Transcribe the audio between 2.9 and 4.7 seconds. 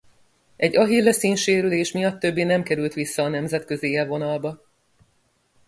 vissza a nemzetközi élvonalba.